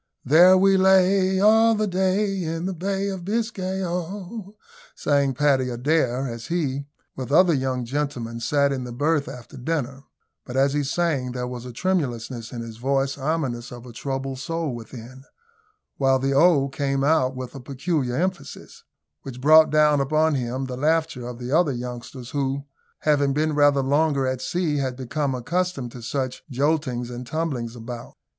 [0.25, 4.55] "There we lay all the day, in the Bay of Biscay, oh!"
[4.95, 10.05] sang Paddy Adair, as he, with other young gentlemen, sat in the berth after dinner;
[10.43, 14.39] but, as he sang, there was a tremulousness in his voice ominous of a troubled
[14.39, 15.23] soul within,
[15.97, 18.83] while the "Oh!" came out with a peculiar emphasis
[19.21, 22.65] which brought down upon him the laughter of the other youngsters, who,
[23.01, 28.15] having been rather longer at sea, had become accustomed to such joltings and tumblings about.